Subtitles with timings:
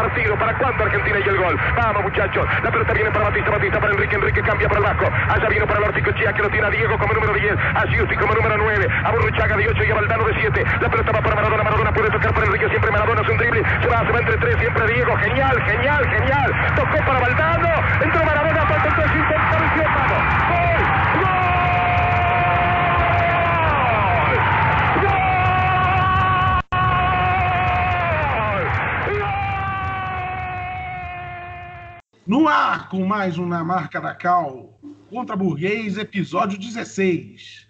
[0.00, 0.34] partido.
[0.36, 1.58] ¿Para cuándo Argentina y el gol?
[1.76, 2.46] Vamos, muchachos.
[2.62, 5.06] La pelota viene para Batista, Batista para Enrique, Enrique cambia para el Vasco.
[5.28, 8.16] Allá vino para el Orticochea que lo tiene a Diego como número 10, a Giusti
[8.16, 10.64] como número 9, a Burruchaga de 8 y a Valdano de 7.
[10.80, 13.62] La pelota va para Maradona, Maradona puede tocar para Enrique, siempre Maradona es un drible.
[13.82, 15.16] Se va, se va entre tres, siempre Diego.
[15.16, 16.74] Genial, genial, genial.
[16.76, 17.68] Tocó para Valdano,
[18.00, 20.20] entró Maradona, falta el 3, intenta, vamos.
[20.48, 20.99] ¡Gol!
[32.30, 37.66] No ar, com mais um Na Marca da Cal, contra Burguês, episódio 16.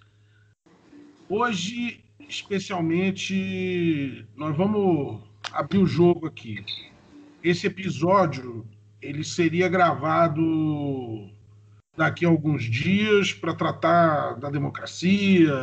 [1.31, 6.63] Hoje, especialmente, nós vamos abrir o jogo aqui.
[7.43, 8.69] Esse episódio,
[9.01, 11.31] ele seria gravado
[11.97, 15.55] daqui a alguns dias para tratar da democracia,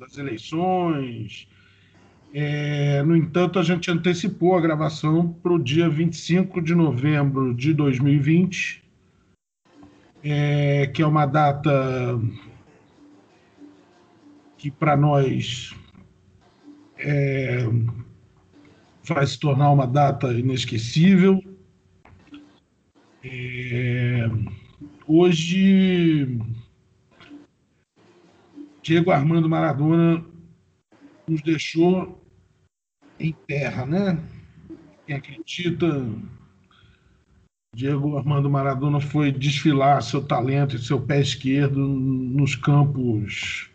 [0.00, 1.46] das eleições.
[2.32, 7.74] É, no entanto, a gente antecipou a gravação para o dia 25 de novembro de
[7.74, 8.84] 2020,
[10.22, 12.20] é, que é uma data
[14.56, 15.74] que para nós
[16.98, 17.66] é,
[19.02, 21.42] vai se tornar uma data inesquecível.
[23.24, 24.30] É,
[25.04, 26.38] hoje,
[28.82, 30.24] Diego Armando Maradona
[31.26, 32.19] nos deixou
[33.20, 34.18] em terra, né?
[35.06, 36.08] Quem acredita,
[37.74, 43.70] Diego Armando Maradona foi desfilar seu talento e seu pé esquerdo nos campos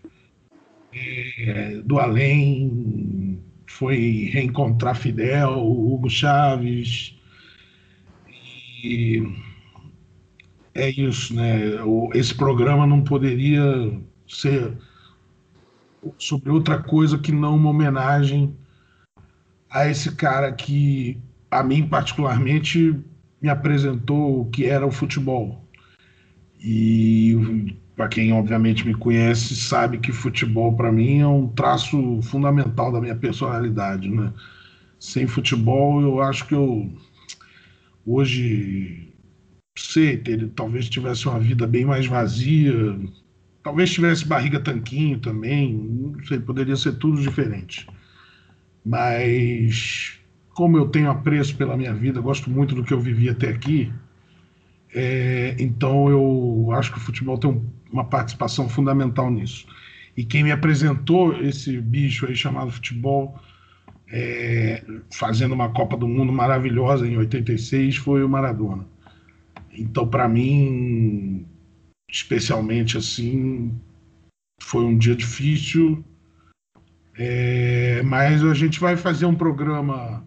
[0.94, 7.16] é, do além, foi reencontrar Fidel, Hugo Chaves.
[8.84, 9.24] E
[10.74, 11.60] é isso, né?
[12.14, 13.64] Esse programa não poderia
[14.28, 14.78] ser
[16.18, 18.56] sobre outra coisa que não uma homenagem
[19.70, 21.18] a esse cara que,
[21.50, 23.00] a mim particularmente,
[23.42, 25.64] me apresentou o que era o futebol.
[26.60, 32.92] E para quem obviamente me conhece, sabe que futebol para mim é um traço fundamental
[32.92, 34.34] da minha personalidade, né?
[35.00, 36.92] Sem futebol, eu acho que eu
[38.06, 39.14] hoje
[39.78, 42.98] sei, ter, talvez tivesse uma vida bem mais vazia,
[43.64, 47.88] talvez tivesse barriga tanquinho também, não sei, poderia ser tudo diferente.
[48.86, 50.20] Mas
[50.54, 53.92] como eu tenho apreço pela minha vida, gosto muito do que eu vivi até aqui,
[54.94, 59.68] é, então eu acho que o futebol tem um, uma participação fundamental nisso.
[60.16, 63.38] E quem me apresentou esse bicho aí chamado futebol,
[64.08, 64.82] é,
[65.12, 68.88] fazendo uma Copa do Mundo maravilhosa em 86, foi o Maradona.
[69.74, 71.46] Então, para mim,
[72.10, 73.74] especialmente assim,
[74.62, 76.02] foi um dia difícil,
[77.18, 80.26] é, mas a gente vai fazer um programa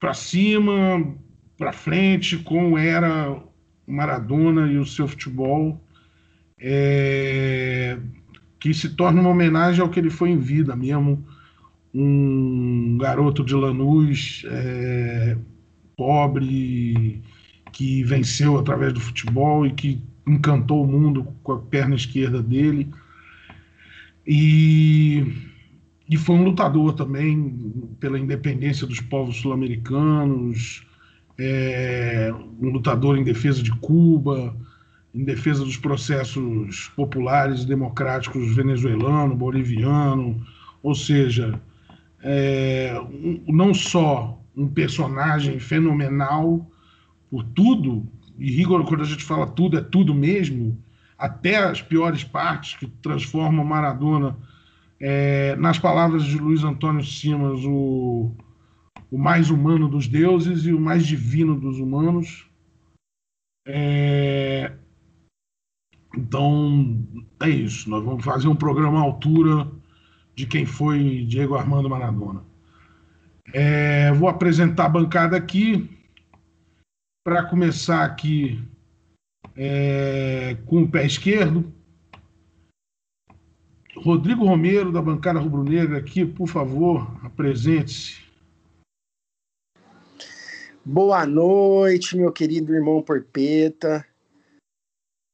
[0.00, 1.14] para cima,
[1.56, 3.42] para frente, como era
[3.86, 5.82] Maradona e o seu futebol,
[6.58, 7.98] é,
[8.60, 11.26] que se torna uma homenagem ao que ele foi em vida mesmo,
[11.92, 15.36] um garoto de Lanús, é,
[15.96, 17.22] pobre,
[17.72, 22.88] que venceu através do futebol e que encantou o mundo com a perna esquerda dele.
[24.26, 25.47] E
[26.08, 27.70] e foi um lutador também
[28.00, 30.86] pela independência dos povos sul-americanos,
[31.38, 34.56] é, um lutador em defesa de Cuba,
[35.14, 40.44] em defesa dos processos populares e democráticos venezuelano, boliviano,
[40.82, 41.60] ou seja,
[42.22, 46.66] é, um, não só um personagem fenomenal
[47.30, 48.08] por tudo,
[48.38, 50.78] e rigor, quando a gente fala tudo, é tudo mesmo,
[51.18, 54.36] até as piores partes que transformam Maradona
[55.00, 58.32] é, nas palavras de Luiz Antônio Simas, o,
[59.10, 62.48] o mais humano dos deuses e o mais divino dos humanos.
[63.66, 64.72] É,
[66.16, 67.04] então,
[67.40, 67.88] é isso.
[67.88, 69.70] Nós vamos fazer um programa à altura
[70.34, 72.42] de quem foi Diego Armando Maradona.
[73.52, 75.88] É, vou apresentar a bancada aqui.
[77.24, 78.62] Para começar aqui
[79.54, 81.70] é, com o pé esquerdo,
[84.02, 88.22] Rodrigo Romero, da bancada rubro-negra, aqui, por favor, apresente-se.
[90.84, 94.06] Boa noite, meu querido irmão Porpeta.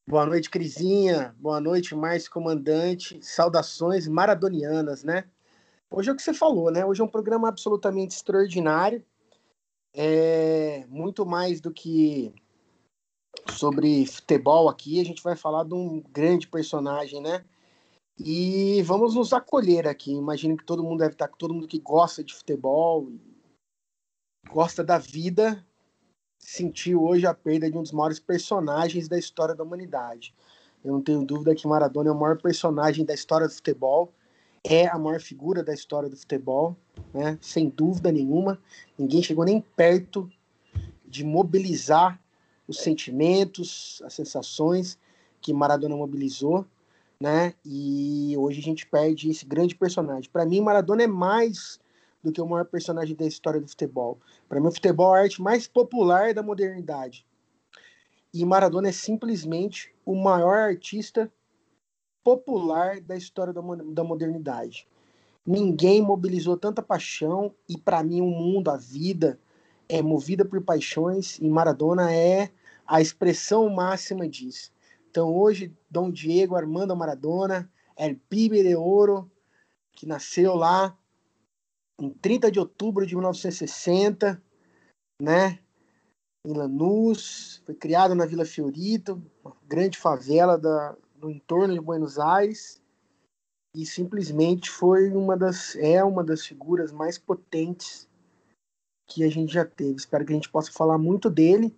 [0.09, 1.35] Boa noite, Crisinha.
[1.39, 3.19] Boa noite, Márcio Comandante.
[3.23, 5.25] Saudações maradonianas, né?
[5.91, 6.85] Hoje é o que você falou, né?
[6.85, 9.05] Hoje é um programa absolutamente extraordinário.
[9.95, 12.35] É muito mais do que
[13.53, 15.01] sobre futebol aqui.
[15.01, 17.45] A gente vai falar de um grande personagem, né?
[18.19, 20.13] E vamos nos acolher aqui.
[20.13, 23.09] Imagino que todo mundo deve estar, todo mundo que gosta de futebol
[24.51, 25.65] gosta da vida,
[26.39, 30.35] sentiu hoje a perda de um dos maiores personagens da história da humanidade.
[30.85, 34.13] Eu não tenho dúvida que Maradona é o maior personagem da história do futebol,
[34.63, 36.77] é a maior figura da história do futebol,
[37.13, 37.39] né?
[37.41, 38.59] sem dúvida nenhuma.
[38.99, 40.31] Ninguém chegou nem perto
[41.05, 42.21] de mobilizar
[42.67, 44.99] os sentimentos, as sensações
[45.41, 46.67] que Maradona mobilizou,
[47.21, 47.55] né?
[47.65, 50.31] E hoje a gente perde esse grande personagem.
[50.31, 51.79] Para mim, Maradona é mais
[52.23, 54.19] do que o maior personagem da história do futebol.
[54.49, 57.27] Para mim, o futebol é a arte mais popular da modernidade.
[58.33, 61.31] E Maradona é simplesmente o maior artista
[62.25, 64.89] popular da história da, da modernidade.
[65.47, 69.39] Ninguém mobilizou tanta paixão e para mim o mundo, a vida
[69.89, 72.51] é movida por paixões e Maradona é
[72.87, 74.73] a expressão máxima disso.
[75.15, 79.31] Então hoje Dom Diego Armando Maradona, El Pibe de Ouro,
[79.93, 80.99] que nasceu lá
[82.01, 84.43] em 30 de outubro de 1960,
[85.23, 85.61] né?
[86.45, 92.19] Em Lanús, foi criado na Vila Fiorito, uma grande favela da, do entorno de Buenos
[92.19, 92.83] Aires,
[93.73, 98.09] e simplesmente foi uma das é uma das figuras mais potentes
[99.07, 99.95] que a gente já teve.
[99.95, 101.73] Espero que a gente possa falar muito dele.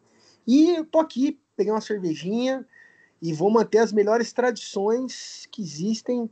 [0.47, 2.67] E eu tô aqui, peguei uma cervejinha
[3.21, 6.31] e vou manter as melhores tradições que existem,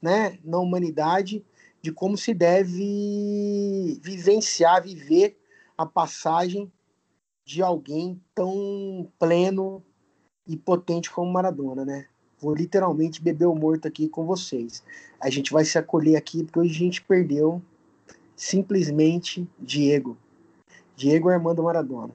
[0.00, 1.44] né, na humanidade
[1.80, 5.38] de como se deve vivenciar, viver
[5.76, 6.70] a passagem
[7.44, 9.82] de alguém tão pleno
[10.46, 12.06] e potente como Maradona, né?
[12.38, 14.82] Vou literalmente beber o morto aqui com vocês.
[15.20, 17.62] A gente vai se acolher aqui porque hoje a gente perdeu
[18.36, 20.16] simplesmente Diego.
[20.96, 22.14] Diego Armando Maradona.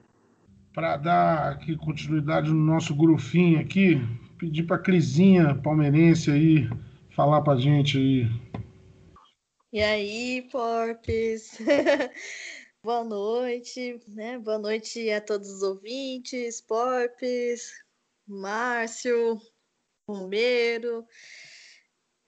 [0.77, 3.95] Para dar aqui continuidade no nosso grufinho aqui,
[4.38, 6.69] pedir para Crisinha palmeirense aí
[7.15, 8.27] falar para gente aí
[9.74, 11.57] e aí, Porpes?
[12.83, 14.38] Boa noite, né?
[14.38, 17.71] Boa noite a todos os ouvintes, Porpes,
[18.27, 19.41] Márcio,
[20.07, 21.07] Romero.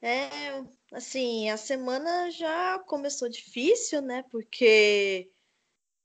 [0.02, 4.24] É, assim, a semana já começou difícil, né?
[4.31, 5.30] Porque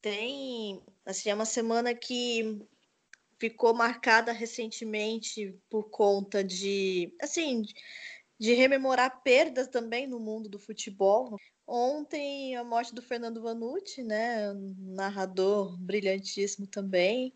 [0.05, 2.61] tem, assim, é uma semana que
[3.39, 7.63] ficou marcada recentemente por conta de, assim,
[8.39, 11.39] de rememorar perdas também no mundo do futebol.
[11.67, 14.53] Ontem, a morte do Fernando Vanucci, né?
[14.77, 17.33] narrador brilhantíssimo também.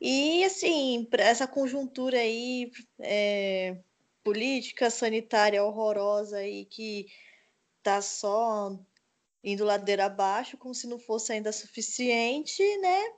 [0.00, 3.78] E, assim, essa conjuntura aí, é,
[4.24, 7.06] política sanitária horrorosa aí, que
[7.84, 8.76] tá só
[9.42, 13.12] indo ladeira abaixo, como se não fosse ainda suficiente, né?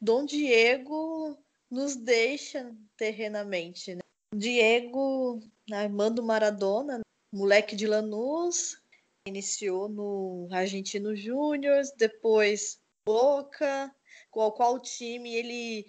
[0.00, 1.38] Dom Diego
[1.70, 4.00] nos deixa terrenamente, né?
[4.34, 5.40] Diego
[5.70, 7.00] Armando Maradona,
[7.32, 8.78] moleque de Lanús,
[9.26, 13.94] iniciou no Argentino Júnior, depois Boca,
[14.32, 15.86] o qual time ele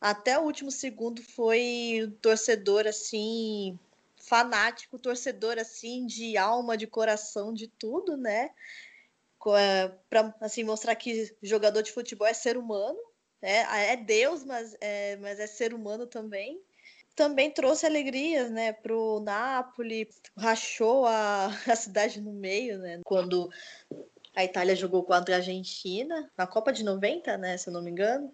[0.00, 3.78] até o último segundo foi torcedor assim
[4.26, 8.50] fanático, torcedor assim de alma, de coração, de tudo, né?
[9.58, 12.98] É, Para assim mostrar que jogador de futebol é ser humano,
[13.42, 16.62] é, é Deus, mas é, mas é ser humano também
[17.14, 23.48] também trouxe alegrias, né, pro Napoli, rachou a, a cidade no meio, né, quando
[24.34, 27.90] a Itália jogou contra a Argentina, na Copa de 90, né, se eu não me
[27.90, 28.32] engano.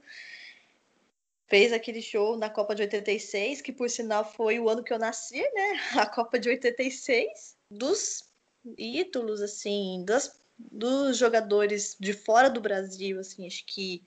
[1.51, 4.99] Fez aquele show na Copa de 86, que por sinal foi o ano que eu
[4.99, 8.25] nasci, né, a Copa de 86, dos
[8.79, 14.05] ídolos, assim, das, dos jogadores de fora do Brasil, assim, acho que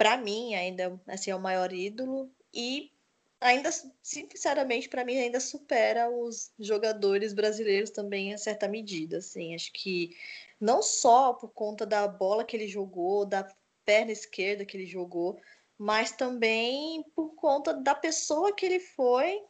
[0.00, 2.30] para mim ainda assim, é o maior ídolo.
[2.54, 2.90] E
[3.38, 3.70] ainda,
[4.02, 10.16] sinceramente, para mim ainda supera os jogadores brasileiros também em certa medida, assim, acho que
[10.58, 13.46] não só por conta da bola que ele jogou, da
[13.84, 15.38] perna esquerda que ele jogou,
[15.80, 19.42] mas também por conta da pessoa que ele foi,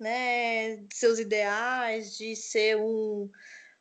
[0.00, 3.30] né, de seus ideais, de ser um,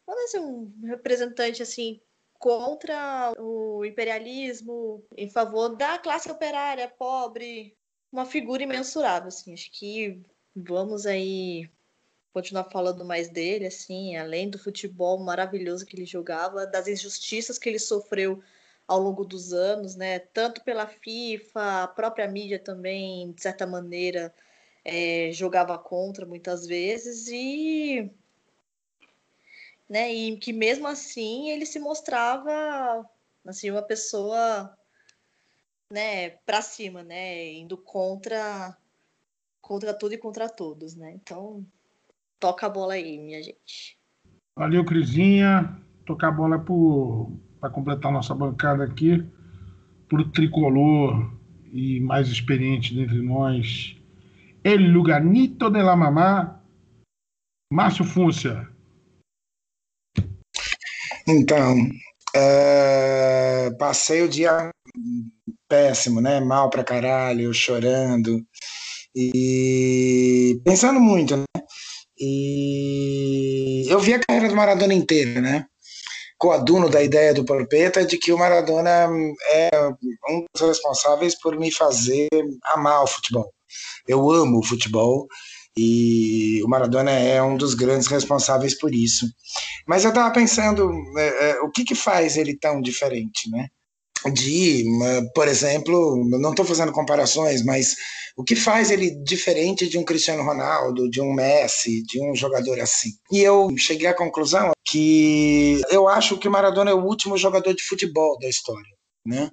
[0.05, 1.99] vamos dizer, um representante assim
[2.37, 7.75] contra o imperialismo, em favor da classe operária pobre,
[8.11, 9.53] uma figura imensurável, assim.
[9.53, 10.21] Acho que
[10.55, 11.67] vamos aí
[12.31, 17.67] continuar falando mais dele, assim, além do futebol maravilhoso que ele jogava, das injustiças que
[17.67, 18.43] ele sofreu
[18.87, 20.19] ao longo dos anos, né?
[20.19, 24.33] Tanto pela FIFA, a própria mídia também, de certa maneira,
[24.83, 28.11] é, jogava contra muitas vezes e
[29.89, 30.13] né?
[30.13, 33.07] E que mesmo assim ele se mostrava
[33.45, 34.75] assim uma pessoa
[35.91, 38.75] né, para cima, né, indo contra
[39.61, 41.11] contra tudo e contra todos, né?
[41.13, 41.65] Então,
[42.39, 43.97] toca a bola aí, minha gente.
[44.55, 45.81] Valeu, Crisinha.
[46.05, 46.59] Tocar a bola
[47.65, 49.25] para completar nossa bancada aqui.
[50.07, 51.33] para o tricolor
[51.73, 53.97] e mais experiente dentre nós,
[54.63, 56.61] El Luganito de la Mamá,
[57.73, 58.69] Márcio Fúncia.
[61.27, 61.75] Então,
[62.35, 64.69] é, passei o dia
[65.67, 66.39] péssimo, né?
[66.39, 68.45] Mal pra caralho, chorando
[69.15, 71.45] e pensando muito, né?
[72.19, 75.65] E eu vi a carreira do Maradona inteira, né?
[76.37, 79.09] Coaduno da ideia do Porpeta de que o Maradona
[79.49, 79.69] é
[80.29, 82.27] um dos responsáveis por me fazer
[82.73, 83.51] amar o futebol.
[84.07, 85.27] Eu amo o futebol
[85.77, 89.25] e o Maradona é um dos grandes responsáveis por isso.
[89.87, 93.67] Mas eu estava pensando, é, é, o que, que faz ele tão diferente, né?
[94.33, 94.83] De,
[95.33, 97.95] por exemplo, não estou fazendo comparações, mas
[98.35, 102.79] o que faz ele diferente de um Cristiano Ronaldo, de um Messi, de um jogador
[102.81, 103.11] assim?
[103.31, 107.73] E eu cheguei à conclusão que eu acho que o Maradona é o último jogador
[107.73, 108.91] de futebol da história,
[109.25, 109.49] né?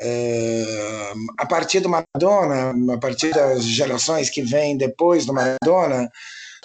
[0.00, 6.10] É, a partir do Maradona, a partir das gerações que vêm depois do Maradona,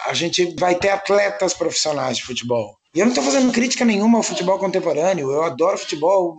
[0.06, 2.79] a gente vai ter atletas profissionais de futebol.
[2.96, 5.32] E eu não estou fazendo crítica nenhuma ao futebol contemporâneo.
[5.32, 6.36] Eu adoro futebol,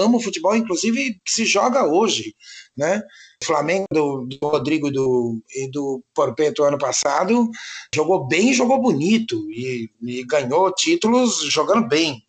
[0.00, 2.34] amo futebol, inclusive se joga hoje,
[2.76, 3.02] né?
[3.42, 7.48] O Flamengo do, do Rodrigo do, e do Porpeto ano passado
[7.94, 12.22] jogou bem, jogou bonito e, e ganhou títulos jogando bem.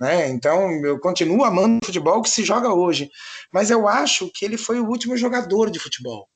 [0.00, 0.28] Né?
[0.30, 3.10] Então eu continuo amando o futebol que se joga hoje,
[3.52, 6.28] mas eu acho que ele foi o último jogador de futebol.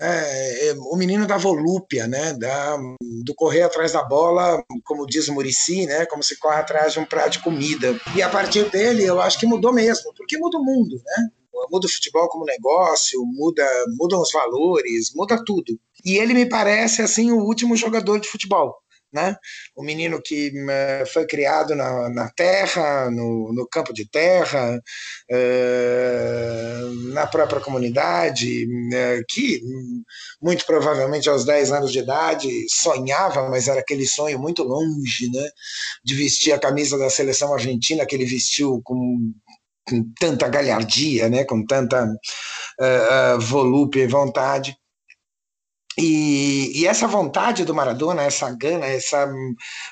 [0.00, 2.76] É, é, o menino da volúpia, né, da,
[3.24, 7.00] do correr atrás da bola, como diz o Murici, né, como se corre atrás de
[7.00, 7.98] um prato de comida.
[8.16, 11.28] E a partir dele, eu acho que mudou mesmo, porque muda o mundo, né?
[11.70, 13.64] Muda o futebol como negócio, muda,
[13.96, 15.78] mudam os valores, muda tudo.
[16.04, 18.74] E ele me parece assim o último jogador de futebol
[19.14, 19.36] né?
[19.76, 24.76] O menino que uh, foi criado na, na terra, no, no, campo de terra,
[25.30, 29.62] uh, na própria comunidade, uh, que
[30.42, 35.48] muito provavelmente aos 10 anos de idade sonhava, mas era aquele sonho muito longe, né?
[36.04, 39.32] De vestir a camisa da seleção argentina que ele vestiu com
[39.86, 44.74] com tanta galhardia, né, com tanta uh, uh, volúpia e vontade.
[45.98, 49.32] E, e, essa vontade do Maradona, essa gana, essa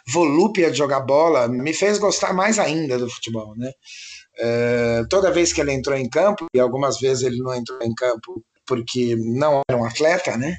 [0.07, 3.71] volúpia de jogar bola, me fez gostar mais ainda do futebol, né?
[4.39, 7.95] É, toda vez que ele entrou em campo, e algumas vezes ele não entrou em
[7.95, 10.57] campo porque não era um atleta, né?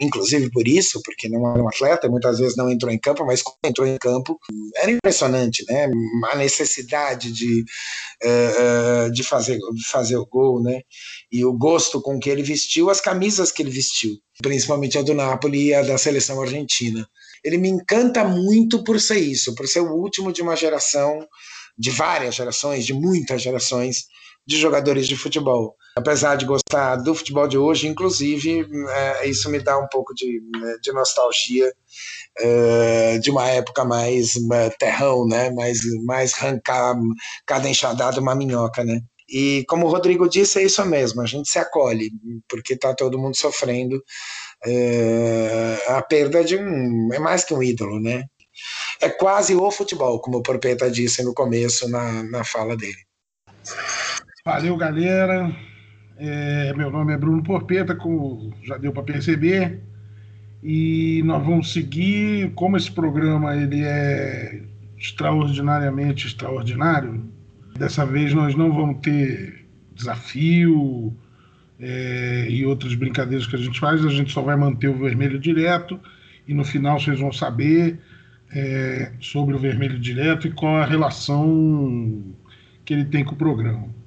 [0.00, 3.42] Inclusive por isso, porque não era um atleta, muitas vezes não entrou em campo, mas
[3.42, 4.38] quando entrou em campo,
[4.76, 5.88] era impressionante, né?
[6.32, 7.64] A necessidade de,
[8.24, 9.58] uh, de fazer,
[9.90, 10.80] fazer o gol, né?
[11.30, 15.14] E o gosto com que ele vestiu, as camisas que ele vestiu, principalmente a do
[15.14, 17.06] Napoli e a da seleção argentina.
[17.44, 21.26] Ele me encanta muito por ser isso, por ser o último de uma geração,
[21.78, 24.04] de várias gerações, de muitas gerações,
[24.50, 25.76] de jogadores de futebol.
[25.96, 30.42] Apesar de gostar do futebol de hoje, inclusive, é, isso me dá um pouco de,
[30.82, 31.72] de nostalgia
[32.40, 35.50] é, de uma época mais é, terrão, né?
[35.50, 36.96] mais, mais arrancar
[37.46, 38.84] cada enxadada uma minhoca.
[38.84, 39.00] Né?
[39.28, 42.10] E como o Rodrigo disse, é isso mesmo, a gente se acolhe,
[42.48, 44.02] porque está todo mundo sofrendo
[44.66, 47.10] é, a perda de um.
[47.12, 48.24] É mais que um ídolo, né?
[49.00, 52.98] É quase o futebol, como o Porpeta disse no começo na, na fala dele.
[54.42, 55.54] Valeu, galera.
[56.16, 59.80] É, meu nome é Bruno Porpeta, como já deu para perceber.
[60.62, 64.62] E nós vamos seguir, como esse programa ele é
[64.96, 67.22] extraordinariamente extraordinário,
[67.78, 71.14] dessa vez nós não vamos ter desafio
[71.78, 75.38] é, e outras brincadeiras que a gente faz, a gente só vai manter o vermelho
[75.38, 76.00] direto
[76.48, 77.98] e no final vocês vão saber
[78.54, 82.22] é, sobre o vermelho direto e qual a relação
[82.86, 83.99] que ele tem com o programa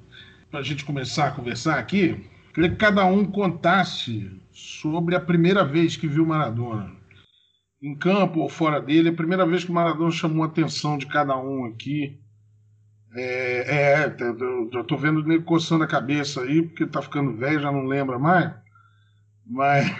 [0.54, 5.64] para a gente começar a conversar aqui, queria que cada um contasse sobre a primeira
[5.64, 6.92] vez que viu Maradona.
[7.82, 11.06] Em campo ou fora dele, a primeira vez que o Maradona chamou a atenção de
[11.06, 12.20] cada um aqui.
[13.16, 14.16] É, é
[14.72, 18.16] eu estou vendo ele coçando a cabeça aí, porque está ficando velho, já não lembra
[18.16, 18.54] mais.
[19.44, 19.92] Mas.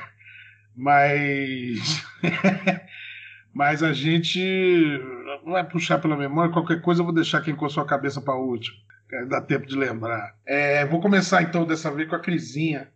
[0.76, 2.06] Mas.
[3.52, 5.02] mas a gente
[5.44, 6.52] vai puxar pela memória.
[6.52, 8.84] Qualquer coisa eu vou deixar quem coçou a cabeça para último.
[9.28, 10.34] Dá tempo de lembrar.
[10.44, 12.88] É, vou começar então dessa vez com a Crisinha,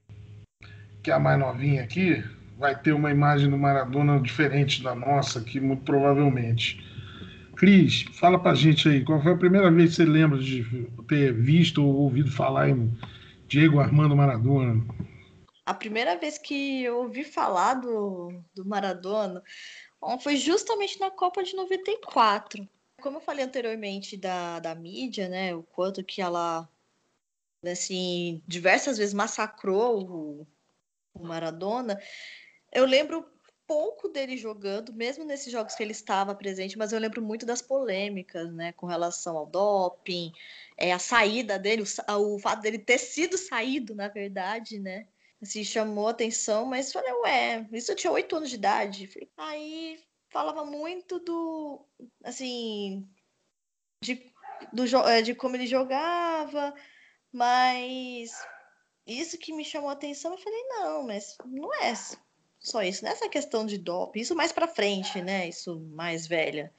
[1.03, 2.23] que é a mais novinha aqui.
[2.59, 6.85] Vai ter uma imagem do Maradona diferente da nossa aqui, muito provavelmente.
[7.57, 10.65] Cris, fala pra gente aí, qual foi a primeira vez que você lembra de
[11.09, 12.97] ter visto ou ouvido falar em
[13.47, 14.85] Diego Armando Maradona?
[15.67, 19.43] A primeira vez que eu ouvi falar do, do Maradona
[20.21, 22.67] foi justamente na Copa de 94.
[23.01, 26.69] Como eu falei anteriormente da, da mídia, né, o quanto que ela
[27.65, 30.47] assim, diversas vezes massacrou o,
[31.15, 32.01] o Maradona,
[32.73, 33.29] eu lembro
[33.67, 37.61] pouco dele jogando, mesmo nesses jogos que ele estava presente, mas eu lembro muito das
[37.61, 40.33] polêmicas, né, com relação ao doping,
[40.77, 45.07] é, a saída dele, o, o fato dele ter sido saído, na verdade, né,
[45.43, 49.11] assim, chamou atenção, mas falei, ué, isso eu tinha oito anos de idade.
[49.37, 50.01] Aí
[50.31, 51.85] falava muito do,
[52.25, 53.09] assim,
[54.03, 54.33] de,
[54.73, 56.75] do, é, de como ele jogava,
[57.33, 58.33] mas
[59.07, 61.95] isso que me chamou atenção, eu falei, não, mas não é
[62.61, 65.49] só isso, nessa é questão de doping, isso mais para frente, né?
[65.49, 66.73] Isso mais velha,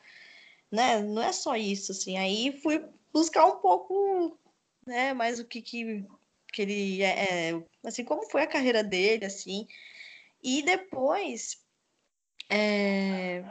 [0.71, 0.99] né?
[1.01, 2.17] Não é só isso, assim.
[2.17, 4.37] Aí fui buscar um pouco,
[4.85, 5.13] né?
[5.13, 6.05] Mais o que que,
[6.53, 9.67] que ele é, é assim, como foi a carreira dele, assim.
[10.43, 11.57] E depois,
[12.49, 13.43] é,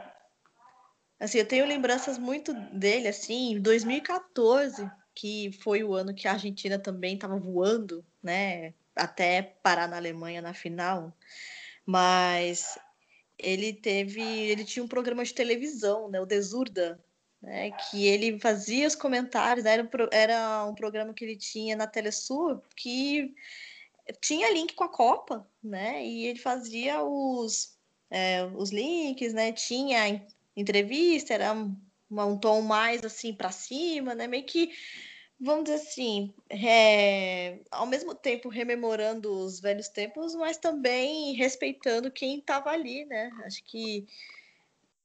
[1.19, 6.33] assim, eu tenho lembranças muito dele, assim, em 2014, que foi o ano que a
[6.33, 8.73] Argentina também estava voando, né?
[8.95, 11.15] Até parar na Alemanha na final
[11.89, 12.77] mas
[13.35, 17.03] ele teve, ele tinha um programa de televisão, né, o Desurda,
[17.41, 21.75] né, que ele fazia os comentários, né, era, um, era um programa que ele tinha
[21.75, 23.33] na Telesur que
[24.21, 27.75] tinha link com a Copa, né, e ele fazia os,
[28.09, 30.25] é, os links, né, tinha
[30.55, 31.75] entrevista, era um,
[32.11, 34.71] um tom mais assim para cima, né, meio que
[35.39, 42.39] vamos dizer assim, é, ao mesmo tempo rememorando os velhos tempos, mas também respeitando quem
[42.39, 43.31] estava ali, né?
[43.45, 44.05] Acho que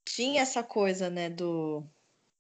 [0.05, 1.85] tinha essa coisa, né, do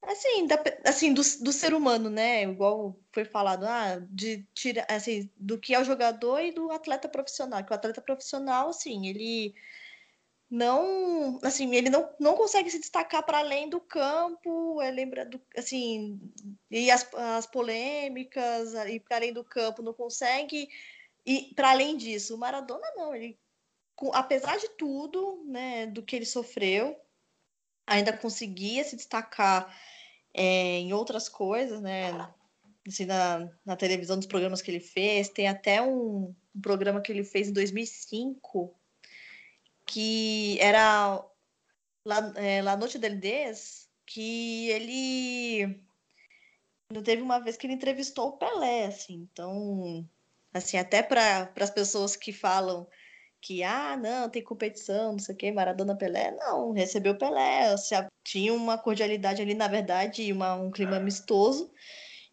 [0.02, 2.42] assim, da, assim do, do ser humano, né?
[2.42, 7.09] Igual foi falado, ah, de tirar assim, do que é o jogador e do atleta
[7.09, 7.64] profissional.
[7.64, 9.54] Que o atleta profissional, assim, ele
[10.50, 15.40] não, assim, ele não, não consegue se destacar para além do campo, é, lembra do,
[15.56, 16.20] assim,
[16.70, 20.68] e as, as polêmicas, e para além do campo não consegue,
[21.26, 23.38] e para além disso, o Maradona não, ele,
[24.12, 26.96] apesar de tudo, né, do que ele sofreu,
[27.87, 29.74] ainda conseguia se destacar
[30.33, 32.12] é, em outras coisas, né,
[32.87, 37.11] assim, na, na televisão dos programas que ele fez, tem até um, um programa que
[37.11, 38.74] ele fez em 2005,
[39.87, 41.25] que era
[42.05, 45.81] La, é, La Noite del Des, que ele
[47.03, 50.09] teve uma vez que ele entrevistou o Pelé, assim, então,
[50.53, 52.87] assim, até para as pessoas que falam
[53.40, 57.75] que, ah, não, tem competição, não sei o que, Maradona Pelé, não, recebeu Pelé,
[58.23, 61.70] tinha uma cordialidade ali, na verdade, uma, um clima amistoso,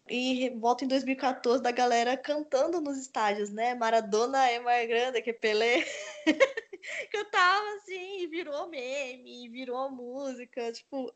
[0.08, 5.32] e volta em 2014 da galera cantando nos estádios, né, Maradona é mais grande que
[5.32, 5.84] Pelé,
[7.12, 11.12] cantava assim, e virou meme, virou música, tipo,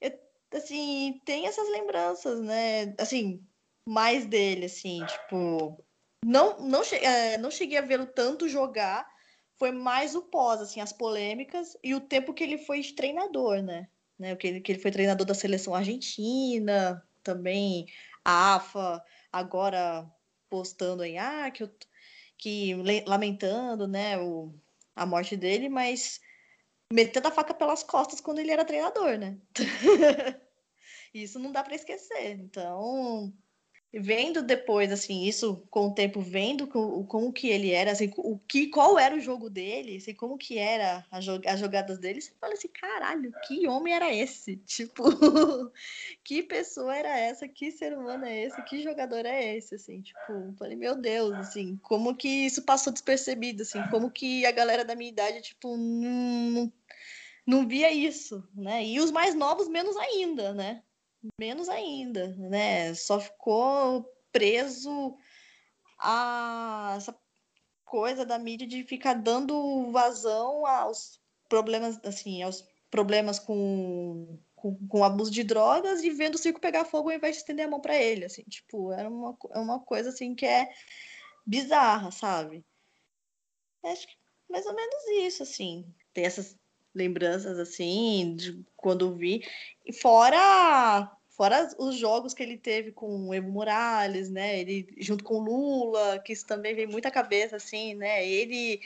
[0.00, 0.12] eu,
[0.54, 2.94] assim, tem essas lembranças, né?
[2.98, 3.44] Assim,
[3.86, 5.84] mais dele, assim, tipo,
[6.24, 9.06] não não, é, não cheguei a vê-lo tanto jogar,
[9.58, 13.88] foi mais o pós, assim, as polêmicas e o tempo que ele foi treinador, né?
[14.18, 14.36] né?
[14.36, 17.86] Que, ele, que ele foi treinador da seleção argentina, também
[18.24, 20.10] a AFA, agora
[20.48, 21.70] postando aí, ah, que eu
[22.36, 22.74] que
[23.06, 24.54] lamentando, né, o,
[24.96, 26.20] a morte dele, mas
[26.90, 29.38] metendo a faca pelas costas quando ele era treinador, né?
[31.12, 32.38] isso não dá para esquecer.
[32.38, 33.32] Então,
[33.92, 38.38] vendo depois assim isso com o tempo vendo como, como que ele era assim o
[38.38, 42.32] que qual era o jogo dele assim como que era a as jogadas dele você
[42.40, 44.56] fala assim caralho que homem era esse?
[44.64, 45.02] Tipo
[46.22, 47.48] que pessoa era essa?
[47.48, 48.62] Que ser humano é esse?
[48.62, 49.74] Que jogador é esse?
[49.74, 54.52] Assim tipo falei meu Deus assim como que isso passou despercebido assim como que a
[54.52, 56.72] galera da minha idade tipo não,
[57.44, 58.84] não via isso né?
[58.84, 60.82] E os mais novos menos ainda né
[61.38, 62.94] menos ainda, né?
[62.94, 65.16] Só ficou preso
[65.98, 67.18] a essa
[67.84, 75.04] coisa da mídia de ficar dando vazão aos problemas, assim, aos problemas com, com, com
[75.04, 77.80] abuso de drogas e vendo o circo pegar fogo ao invés de estender a mão
[77.80, 80.70] para ele, assim, tipo, era uma, é uma coisa assim que é
[81.44, 82.64] bizarra, sabe?
[83.82, 84.14] Acho que
[84.48, 85.86] mais ou menos isso, assim.
[86.12, 86.56] Tem essas
[86.94, 89.42] lembranças assim de quando vi.
[89.84, 94.60] E fora fora os jogos que ele teve com o Evo Morales, né?
[94.60, 98.26] Ele junto com o Lula, que isso também vem muita cabeça assim, né?
[98.26, 98.80] Ele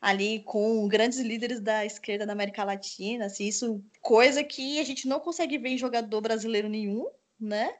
[0.00, 5.08] ali com grandes líderes da esquerda da América Latina, assim, isso coisa que a gente
[5.08, 7.08] não consegue ver em jogador brasileiro nenhum,
[7.40, 7.74] né?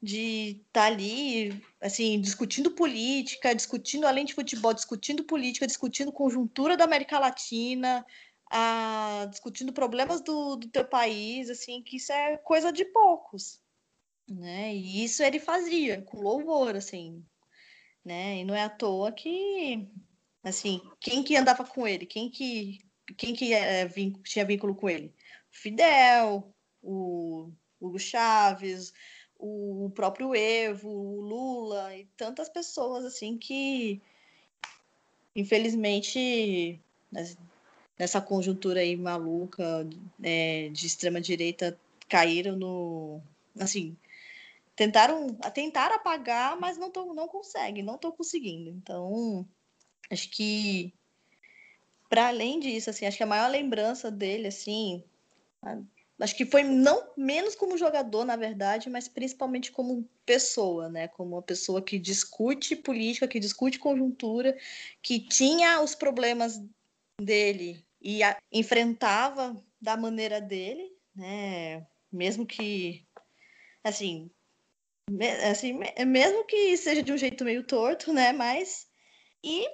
[0.00, 6.76] de estar tá ali, assim, discutindo política, discutindo além de futebol, discutindo política, discutindo conjuntura
[6.76, 8.06] da América Latina,
[8.50, 13.60] a, discutindo problemas do, do teu país, assim, que isso é coisa de poucos,
[14.28, 14.74] né?
[14.74, 17.24] E isso ele fazia com louvor, assim,
[18.04, 18.38] né?
[18.38, 19.88] E não é à toa que,
[20.42, 22.06] assim, quem que andava com ele?
[22.06, 22.78] Quem que,
[23.16, 23.88] quem que é,
[24.24, 25.14] tinha vínculo com ele?
[25.50, 28.92] Fidel, o Hugo Chaves,
[29.38, 34.02] o próprio Evo, o Lula e tantas pessoas assim que
[35.34, 36.80] infelizmente
[37.98, 39.86] nessa conjuntura aí maluca
[40.22, 43.20] é, de extrema direita caíram no
[43.58, 43.96] assim
[44.76, 49.46] tentaram tentar apagar mas não tô, não conseguem não estou conseguindo então
[50.10, 50.92] acho que
[52.08, 55.02] para além disso assim acho que a maior lembrança dele assim
[56.20, 61.08] acho que foi não menos como jogador, na verdade, mas principalmente como pessoa, né?
[61.08, 64.56] Como uma pessoa que discute política, que discute conjuntura,
[65.00, 66.60] que tinha os problemas
[67.20, 71.86] dele e a, enfrentava da maneira dele, né?
[72.12, 73.06] Mesmo que
[73.82, 74.30] assim,
[75.10, 78.32] me, assim, mesmo que seja de um jeito meio torto, né?
[78.32, 78.86] Mas
[79.42, 79.66] e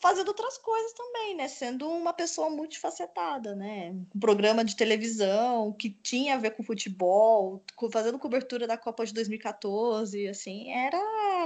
[0.00, 1.48] fazendo outras coisas também, né?
[1.48, 3.90] Sendo uma pessoa multifacetada, né?
[4.14, 9.12] Um programa de televisão que tinha a ver com futebol, fazendo cobertura da Copa de
[9.12, 10.98] 2014, assim, era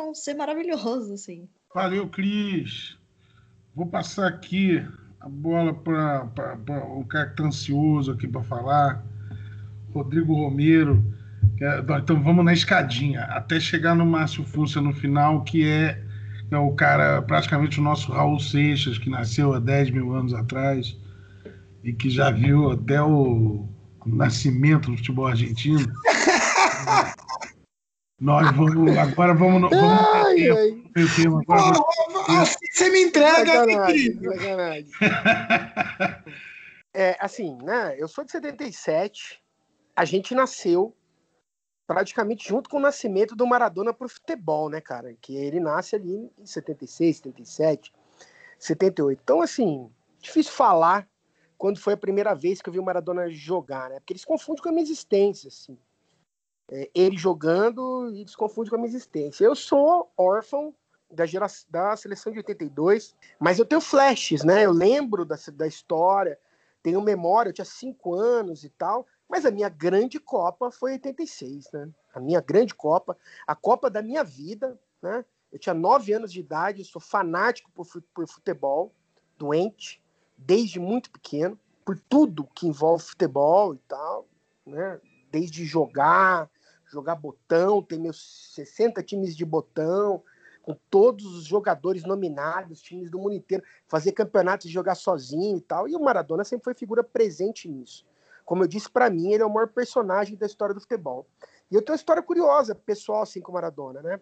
[0.04, 1.48] um ser maravilhoso, assim.
[1.74, 2.98] Valeu, Cris.
[3.74, 4.82] Vou passar aqui
[5.22, 6.26] a bola para
[6.88, 9.04] o cara que está ansioso aqui para falar,
[9.94, 11.04] Rodrigo Romero.
[11.60, 16.02] É, então vamos na escadinha, até chegar no Márcio Fúcia no final, que é
[16.50, 20.94] é o cara, praticamente o nosso Raul Seixas, que nasceu há 10 mil anos atrás
[21.82, 23.66] e que já viu até o
[24.04, 25.90] nascimento do futebol argentino.
[28.20, 31.06] Nós vamos, agora vamos, vamos ai, ai.
[31.16, 31.40] tema.
[31.40, 31.80] Agora,
[32.28, 34.90] assim você me entrega, sacanagem, sacanagem.
[36.94, 37.96] É, assim, né?
[37.98, 39.42] Eu sou de 77,
[39.96, 40.94] a gente nasceu
[41.86, 45.14] praticamente junto com o nascimento do Maradona pro futebol, né, cara?
[45.20, 47.92] Que ele nasce ali em 76, 77,
[48.58, 49.20] 78.
[49.22, 51.08] Então, assim, difícil falar
[51.58, 54.00] quando foi a primeira vez que eu vi o Maradona jogar, né?
[54.00, 55.78] Porque eles confundem com a minha existência, assim.
[56.70, 59.44] É, ele jogando e eles confundem com a minha existência.
[59.44, 60.74] Eu sou órfão
[61.12, 61.24] da,
[61.68, 64.64] da seleção de 82, mas eu tenho flashes, né?
[64.64, 66.38] Eu lembro da, da história,
[66.82, 71.70] tenho memória, eu tinha cinco anos e tal, mas a minha grande Copa foi 86,
[71.72, 71.88] né?
[72.14, 75.24] A minha grande Copa, a Copa da minha vida, né?
[75.52, 78.92] Eu tinha nove anos de idade, sou fanático por, por futebol,
[79.36, 80.02] doente,
[80.36, 84.26] desde muito pequeno, por tudo que envolve futebol e tal,
[84.66, 84.98] né?
[85.30, 86.50] Desde jogar,
[86.86, 90.22] jogar botão, ter meus 60 times de botão,
[90.62, 95.60] com todos os jogadores nominados, times do mundo inteiro, fazer campeonatos e jogar sozinho e
[95.60, 95.88] tal.
[95.88, 98.06] E o Maradona sempre foi figura presente nisso.
[98.44, 101.26] Como eu disse, para mim, ele é o maior personagem da história do futebol.
[101.70, 104.20] E eu tenho uma história curiosa, pessoal, assim, com Maradona, né?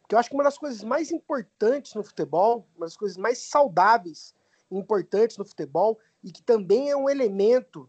[0.00, 3.38] Porque eu acho que uma das coisas mais importantes no futebol, uma das coisas mais
[3.38, 4.34] saudáveis
[4.70, 7.88] e importantes no futebol, e que também é um elemento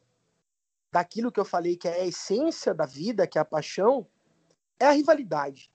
[0.91, 4.06] daquilo que eu falei que é a essência da vida, que é a paixão,
[4.80, 5.71] é a rivalidade.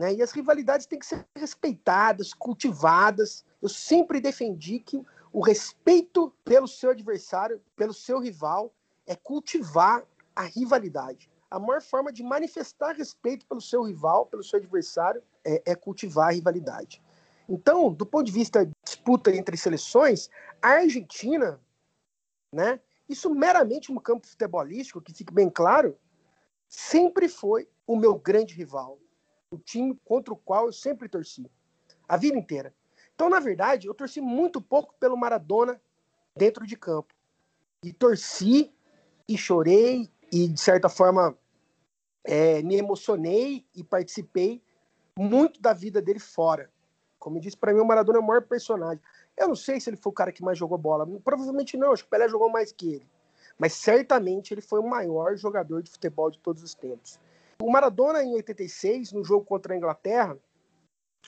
[0.00, 0.14] Né?
[0.14, 3.44] E as rivalidades têm que ser respeitadas, cultivadas.
[3.60, 4.98] Eu sempre defendi que
[5.30, 8.72] o respeito pelo seu adversário, pelo seu rival,
[9.06, 10.02] é cultivar
[10.34, 11.30] a rivalidade.
[11.50, 16.28] A maior forma de manifestar respeito pelo seu rival, pelo seu adversário, é, é cultivar
[16.28, 17.02] a rivalidade.
[17.46, 20.30] Então, do ponto de vista de disputa entre seleções,
[20.62, 21.60] a Argentina,
[22.54, 25.94] né, isso meramente no campo futebolístico, que fique bem claro,
[26.70, 28.98] sempre foi o meu grande rival,
[29.50, 31.50] o time contra o qual eu sempre torci,
[32.08, 32.72] a vida inteira.
[33.14, 35.80] Então, na verdade, eu torci muito pouco pelo Maradona
[36.36, 37.12] dentro de campo.
[37.84, 38.72] E torci
[39.28, 41.36] e chorei e, de certa forma,
[42.24, 44.62] é, me emocionei e participei
[45.18, 46.70] muito da vida dele fora.
[47.18, 49.02] Como eu disse, para mim, o Maradona é o maior personagem.
[49.36, 51.06] Eu não sei se ele foi o cara que mais jogou bola.
[51.22, 53.06] Provavelmente não, acho que o Pelé jogou mais que ele.
[53.58, 57.18] Mas certamente ele foi o maior jogador de futebol de todos os tempos.
[57.60, 60.38] O Maradona, em 86, no jogo contra a Inglaterra,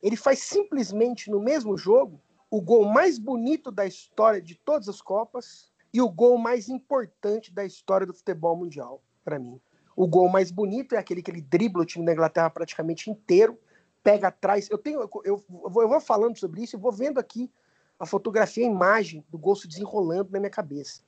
[0.02, 5.00] ele faz simplesmente no mesmo jogo o gol mais bonito da história de todas as
[5.00, 9.60] Copas e o gol mais importante da história do futebol mundial, para mim.
[9.94, 13.58] O gol mais bonito é aquele que ele dribla o time da Inglaterra praticamente inteiro,
[14.02, 14.70] pega atrás.
[14.70, 17.50] Eu tenho, eu, eu, vou, eu vou falando sobre isso e vou vendo aqui
[17.98, 21.02] a fotografia, a imagem do gol se desenrolando na minha cabeça.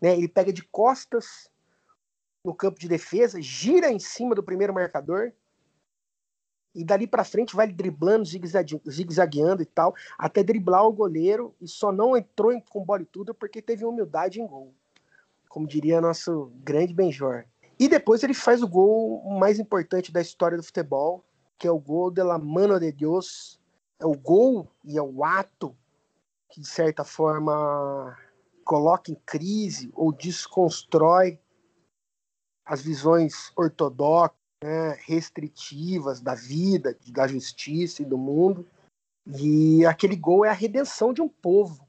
[0.00, 0.16] Né?
[0.16, 1.50] Ele pega de costas
[2.46, 5.32] no campo de defesa, gira em cima do primeiro marcador,
[6.72, 11.90] e dali para frente vai driblando, zigue-zagueando e tal, até driblar o goleiro e só
[11.90, 14.74] não entrou com bola e tudo porque teve humildade em gol.
[15.48, 17.46] Como diria nosso grande Benjor.
[17.78, 21.24] E depois ele faz o gol mais importante da história do futebol,
[21.58, 23.58] que é o gol de la mano de Deus.
[23.98, 25.74] É o gol e é o ato
[26.50, 28.14] que, de certa forma,
[28.64, 31.40] coloca em crise ou desconstrói
[32.66, 38.68] as visões ortodoxas, né, restritivas da vida, da justiça e do mundo.
[39.24, 41.88] E aquele gol é a redenção de um povo.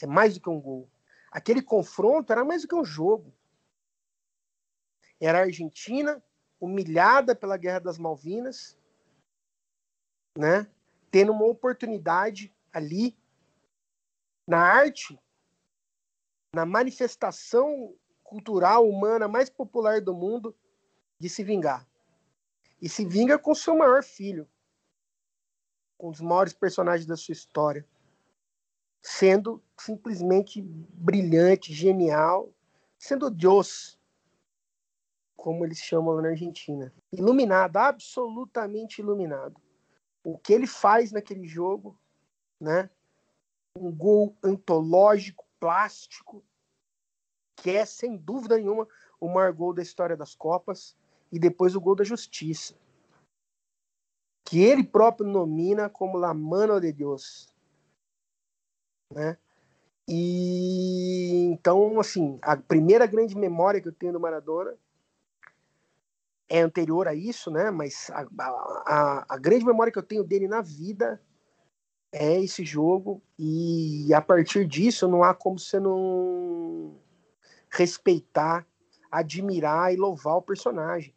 [0.00, 0.88] É mais do que um gol.
[1.30, 3.32] Aquele confronto era mais do que um jogo.
[5.20, 6.22] Era a Argentina
[6.58, 8.76] humilhada pela Guerra das Malvinas,
[10.36, 10.66] né?
[11.10, 13.16] Tendo uma oportunidade ali
[14.46, 15.18] na arte,
[16.54, 17.94] na manifestação
[18.26, 20.54] cultural humana mais popular do mundo
[21.18, 21.86] de se vingar.
[22.82, 24.48] E se vinga com seu maior filho,
[25.96, 27.86] com um dos maiores personagens da sua história,
[29.00, 32.52] sendo simplesmente brilhante, genial,
[32.98, 33.98] sendo Deus,
[35.36, 36.92] como eles chamam na Argentina.
[37.12, 39.60] Iluminado, absolutamente iluminado.
[40.22, 41.98] O que ele faz naquele jogo,
[42.60, 42.90] né?
[43.78, 46.44] Um gol antológico, plástico,
[47.56, 48.86] que é, sem dúvida nenhuma,
[49.18, 50.96] o maior gol da história das Copas,
[51.32, 52.74] e depois o gol da Justiça,
[54.44, 57.52] que ele próprio nomina como La Mano de Deus.
[59.12, 59.36] Né?
[60.08, 64.76] E então, assim, a primeira grande memória que eu tenho do Maradona
[66.48, 67.72] é anterior a isso, né?
[67.72, 68.24] Mas a,
[68.86, 71.20] a, a grande memória que eu tenho dele na vida
[72.12, 76.94] é esse jogo e a partir disso não há como você não
[77.76, 78.66] respeitar,
[79.10, 81.14] admirar e louvar o personagem.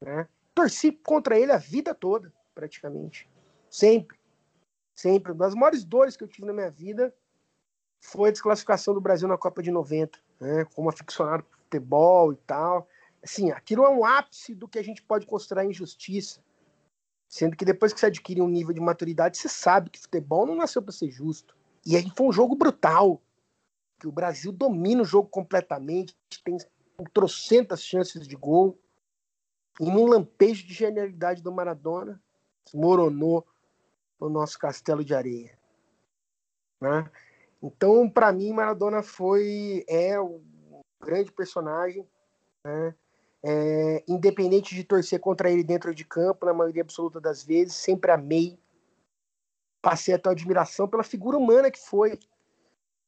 [0.00, 0.28] Né?
[0.54, 3.28] Torci contra ele a vida toda, praticamente.
[3.70, 4.18] Sempre.
[4.94, 5.32] Sempre.
[5.32, 7.14] Uma das maiores dores que eu tive na minha vida
[8.00, 10.64] foi a desclassificação do Brasil na Copa de 90, né?
[10.74, 12.88] como aficionado por futebol e tal.
[13.22, 16.40] Assim, aquilo é um ápice do que a gente pode considerar injustiça.
[17.28, 20.54] Sendo que depois que você adquire um nível de maturidade, você sabe que futebol não
[20.54, 21.56] nasceu para ser justo.
[21.84, 23.20] E aí foi um jogo brutal
[23.98, 26.56] que o Brasil domina o jogo completamente, tem
[27.12, 28.78] trocentas chances de gol.
[29.80, 32.20] E num lampejo de genialidade do Maradona,
[32.64, 33.46] desmoronou
[34.18, 35.56] o nosso castelo de areia.
[36.80, 37.10] Né?
[37.62, 40.40] Então, para mim, Maradona foi é o
[41.00, 42.06] grande personagem,
[42.64, 42.94] né?
[43.42, 48.10] é, independente de torcer contra ele dentro de campo, na maioria absoluta das vezes, sempre
[48.10, 48.58] amei,
[49.80, 52.18] passei a ter admiração pela figura humana que foi,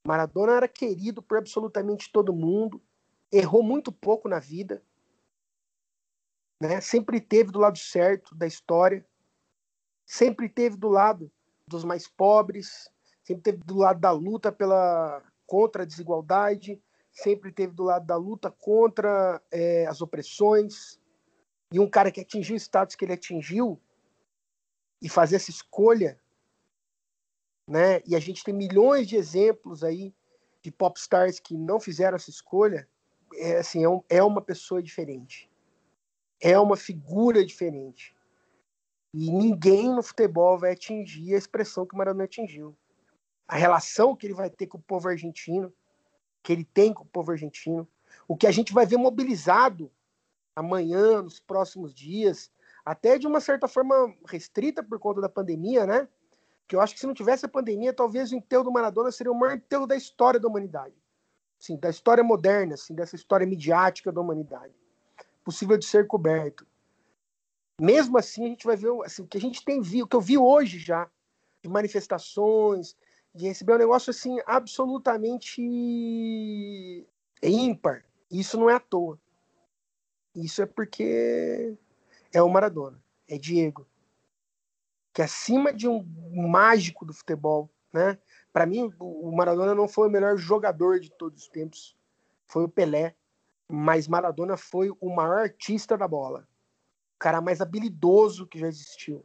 [0.06, 2.82] Maradona era querido por absolutamente todo mundo,
[3.30, 4.82] errou muito pouco na vida,
[6.60, 6.80] né?
[6.80, 9.06] sempre teve do lado certo da história,
[10.06, 11.30] sempre teve do lado
[11.66, 12.90] dos mais pobres,
[13.22, 16.80] sempre teve do lado da luta pela contra a desigualdade,
[17.12, 21.00] sempre teve do lado da luta contra é, as opressões.
[21.72, 23.80] E um cara que atingiu o status que ele atingiu
[25.02, 26.19] e fazer essa escolha
[27.70, 28.02] né?
[28.04, 30.12] E a gente tem milhões de exemplos aí
[30.60, 32.88] de popstars que não fizeram essa escolha.
[33.36, 35.48] É, assim, é, um, é uma pessoa diferente.
[36.40, 38.12] É uma figura diferente.
[39.14, 42.76] E ninguém no futebol vai atingir a expressão que o Maradona atingiu.
[43.46, 45.72] A relação que ele vai ter com o povo argentino,
[46.42, 47.88] que ele tem com o povo argentino,
[48.26, 49.92] o que a gente vai ver mobilizado
[50.56, 52.50] amanhã, nos próximos dias,
[52.84, 56.08] até de uma certa forma restrita por conta da pandemia, né?
[56.70, 59.32] Que eu acho que se não tivesse a pandemia, talvez o enterro do Maradona seria
[59.32, 60.94] o maior enterro da história da humanidade.
[61.58, 64.72] Sim, da história moderna, assim, dessa história midiática da humanidade.
[65.44, 66.64] Possível de ser coberto.
[67.80, 70.14] Mesmo assim, a gente vai ver assim, o que a gente tem visto, o que
[70.14, 71.10] eu vi hoje já,
[71.60, 72.96] de manifestações,
[73.34, 75.60] de receber um negócio assim absolutamente
[77.42, 78.04] ímpar.
[78.30, 79.18] Isso não é à toa.
[80.36, 81.76] Isso é porque
[82.32, 83.89] é o Maradona, é Diego
[85.12, 86.04] que acima de um
[86.48, 88.18] mágico do futebol, né?
[88.52, 91.96] Para mim, o Maradona não foi o melhor jogador de todos os tempos,
[92.46, 93.14] foi o Pelé,
[93.68, 96.48] mas Maradona foi o maior artista da bola,
[97.16, 99.24] o cara mais habilidoso que já existiu.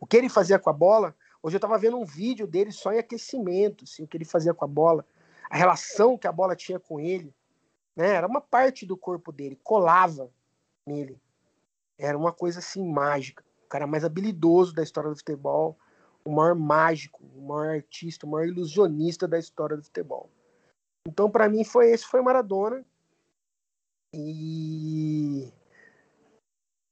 [0.00, 2.92] O que ele fazia com a bola, hoje eu estava vendo um vídeo dele só
[2.92, 5.04] em aquecimento, assim, o que ele fazia com a bola,
[5.50, 7.34] a relação que a bola tinha com ele,
[7.94, 8.14] né?
[8.14, 10.30] Era uma parte do corpo dele, colava
[10.86, 11.20] nele.
[11.96, 15.78] Era uma coisa assim mágica o cara mais habilidoso da história do futebol,
[16.24, 20.30] o maior mágico, o maior artista, o maior ilusionista da história do futebol.
[21.06, 22.84] Então, para mim, foi esse foi Maradona.
[24.14, 25.52] E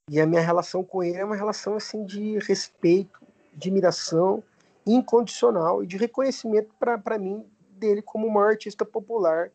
[0.08, 3.20] e a minha relação com ele é uma relação assim de respeito,
[3.54, 4.44] admiração
[4.86, 9.50] incondicional e de reconhecimento para mim dele como o maior artista popular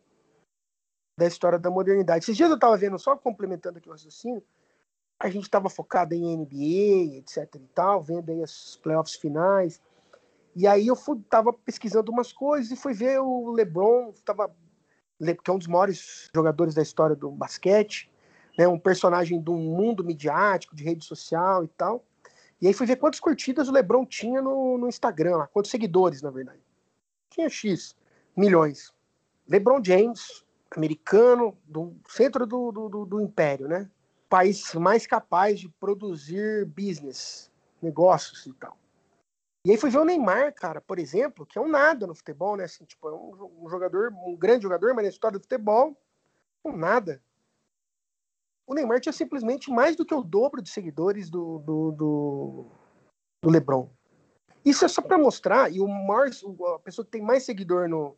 [1.18, 2.24] da história da modernidade.
[2.24, 4.42] Esses dias eu estava vendo, só complementando aqui o raciocínio,
[5.22, 9.80] a gente estava focado em NBA, etc e tal, vendo aí as playoffs finais.
[10.54, 14.52] E aí eu fui, tava pesquisando umas coisas e fui ver o LeBron, tava,
[15.20, 18.10] que é um dos maiores jogadores da história do basquete,
[18.58, 22.04] né, um personagem do mundo midiático, de rede social e tal.
[22.60, 26.30] E aí fui ver quantas curtidas o LeBron tinha no, no Instagram, quantos seguidores, na
[26.30, 26.60] verdade.
[27.30, 27.96] Tinha X,
[28.36, 28.92] milhões.
[29.48, 30.44] LeBron James,
[30.76, 33.88] americano, do centro do, do, do império, né?
[34.32, 38.78] País mais capaz de produzir business, negócios e tal.
[39.66, 42.56] E aí fui ver o Neymar, cara, por exemplo, que é um nada no futebol,
[42.56, 42.64] né?
[42.64, 45.94] Assim, tipo, é um, um jogador, um grande jogador, mas na história do futebol,
[46.64, 47.22] um nada.
[48.66, 52.66] O Neymar tinha simplesmente mais do que o dobro de seguidores do, do, do,
[53.44, 53.90] do LeBron.
[54.64, 56.30] Isso é só para mostrar, e o maior,
[56.74, 58.16] a pessoa que tem mais seguidor no,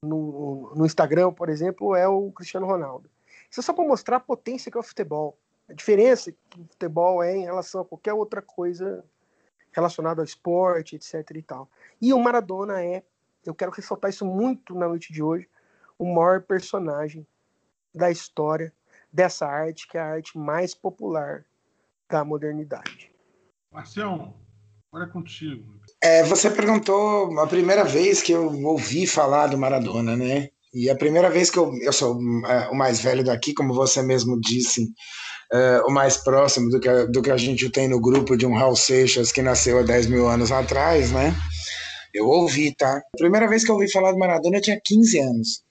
[0.00, 3.10] no, no Instagram, por exemplo, é o Cristiano Ronaldo.
[3.50, 5.36] Isso é só para mostrar a potência que é o futebol.
[5.70, 9.04] A diferença que o futebol é em relação a qualquer outra coisa
[9.72, 11.14] relacionada ao esporte, etc.
[11.36, 11.70] e tal.
[12.02, 13.04] E o Maradona é,
[13.46, 15.48] eu quero ressaltar isso muito na noite de hoje,
[15.96, 17.24] o maior personagem
[17.94, 18.72] da história
[19.12, 21.44] dessa arte, que é a arte mais popular
[22.08, 23.12] da modernidade.
[23.72, 24.34] Marcelo,
[24.90, 25.80] agora é contigo.
[26.02, 30.48] É, você perguntou a primeira vez que eu ouvi falar do Maradona, né?
[30.74, 34.02] E a primeira vez que eu, eu sou é, o mais velho daqui, como você
[34.02, 34.92] mesmo disse,
[35.52, 38.54] é, o mais próximo do que, do que a gente tem no grupo de um
[38.54, 41.34] Raul Seixas que nasceu há 10 mil anos atrás, né?
[42.14, 42.98] Eu ouvi, tá?
[42.98, 45.62] A primeira vez que eu ouvi falar do Maradona eu tinha 15 anos.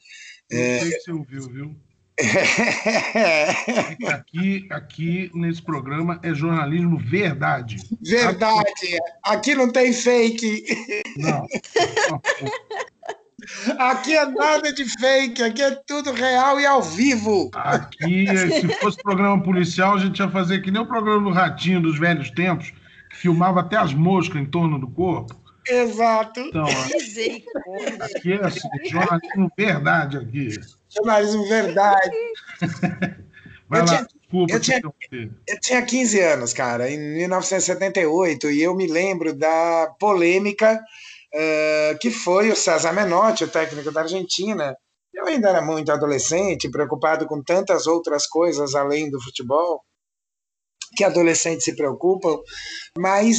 [0.51, 0.79] Não é...
[0.79, 1.75] sei se você ouviu, viu?
[4.09, 7.77] aqui, aqui nesse programa é jornalismo verdade.
[8.01, 8.97] Verdade.
[9.23, 10.65] Aqui não tem fake.
[11.17, 11.45] Não.
[13.77, 17.49] Aqui é nada de fake, aqui é tudo real e ao vivo.
[17.53, 21.81] Aqui, se fosse programa policial, a gente ia fazer que nem o programa do Ratinho
[21.81, 22.71] dos velhos tempos,
[23.09, 25.35] que filmava até as moscas em torno do corpo.
[25.67, 26.39] Exato.
[26.39, 26.65] Então,
[28.01, 30.49] aqui é assim, jornalismo verdade aqui.
[30.89, 32.17] Jornalismo verdade.
[33.67, 34.53] Vai eu lá, tinha, desculpa.
[34.53, 34.81] Eu tinha,
[35.47, 40.81] eu tinha 15 anos, cara, em 1978, e eu me lembro da polêmica
[41.33, 44.75] uh, que foi o César Menotti, o técnico da Argentina.
[45.13, 49.81] Eu ainda era muito adolescente, preocupado com tantas outras coisas além do futebol,
[50.95, 52.37] que adolescentes se preocupam,
[52.97, 53.37] mas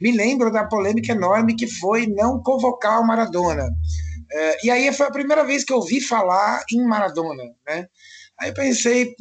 [0.00, 3.64] me lembro da polêmica enorme que foi não convocar o Maradona.
[3.64, 7.86] Uh, e aí foi a primeira vez que eu ouvi falar em Maradona, né?
[8.38, 9.14] Aí pensei,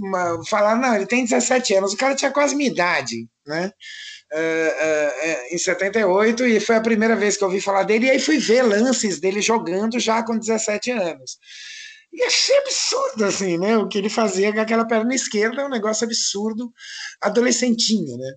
[0.50, 3.72] falar, não, ele tem 17 anos, o cara tinha quase minha idade, né?
[4.36, 8.08] Uh, uh, em 78 e foi a primeira vez que eu ouvi falar dele.
[8.08, 11.38] E aí fui ver lances dele jogando já com 17 anos.
[12.14, 13.78] E achei absurdo, assim, né?
[13.78, 16.72] O que ele fazia com aquela perna esquerda é um negócio absurdo,
[17.22, 18.34] adolescentinho, né?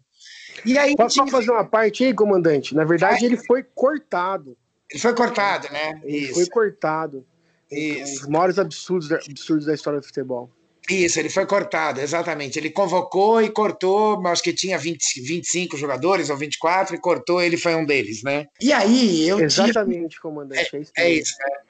[0.64, 1.26] E aí, Posso tinha...
[1.28, 2.74] fazer uma parte aí, comandante?
[2.74, 4.56] Na verdade, ele foi cortado.
[4.90, 6.00] Ele foi cortado, né?
[6.02, 6.34] Ele Isso.
[6.34, 7.24] foi cortado.
[7.70, 8.22] Isso.
[8.22, 10.50] Os maiores absurdos, absurdos da história do futebol.
[10.88, 12.58] Isso, ele foi cortado, exatamente.
[12.58, 17.58] Ele convocou e cortou, acho que tinha 20, 25 jogadores ou 24 e cortou, ele
[17.58, 18.46] foi um deles, né?
[18.60, 19.38] E aí eu.
[19.40, 20.22] Exatamente, tinha...
[20.22, 20.70] comandante.
[20.96, 21.34] É, é isso.
[21.42, 21.68] É.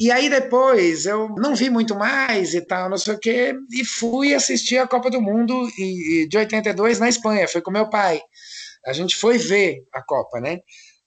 [0.00, 3.84] E aí depois eu não vi muito mais e tal, não sei o quê, e
[3.84, 8.20] fui assistir a Copa do Mundo de 82 na Espanha, foi com meu pai.
[8.86, 10.60] A gente foi ver a Copa, né?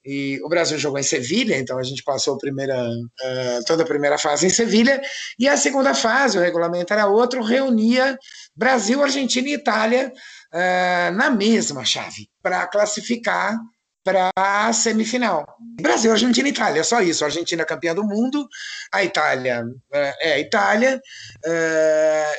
[0.07, 3.85] E o Brasil jogou em Sevilha, então a gente passou a primeira, uh, toda a
[3.85, 5.01] primeira fase em Sevilha,
[5.37, 8.17] e a segunda fase, o regulamento era outro, reunia
[8.55, 10.13] Brasil, Argentina e Itália
[10.53, 13.57] uh, na mesma chave, para classificar
[14.01, 15.45] para a semifinal.
[15.81, 17.25] Brasil, Argentina e Itália, só isso.
[17.25, 18.47] A Argentina campeã do mundo,
[18.93, 21.01] a Itália uh, é a Itália,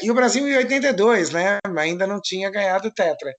[0.01, 1.59] e o Brasil em 82, né?
[1.77, 3.31] Ainda não tinha ganhado o Tetra.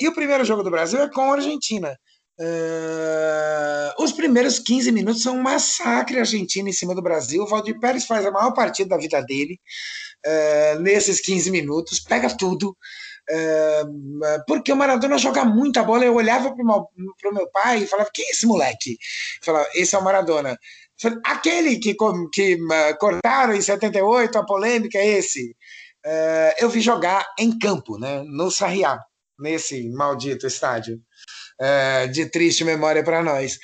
[0.00, 1.94] e o primeiro jogo do Brasil é com a Argentina.
[2.40, 7.42] Uh, os primeiros 15 minutos são um massacre argentino em cima do Brasil.
[7.42, 9.60] O Valdir Pérez faz a maior partida da vida dele
[10.24, 12.76] uh, nesses 15 minutos, pega tudo.
[13.30, 16.04] Uh, porque o Maradona joga muita bola.
[16.04, 18.92] Eu olhava para o meu pai e falava: Quem é esse moleque?
[18.92, 20.56] Eu falava: Esse é o Maradona.
[21.00, 21.96] Falei, Aquele que,
[22.32, 22.58] que
[23.00, 25.56] cortaram em 78, a polêmica é esse.
[26.58, 28.98] eu vi jogar em campo, né, no Sarriá,
[29.38, 31.00] nesse maldito estádio
[31.60, 33.58] é, de triste memória para nós.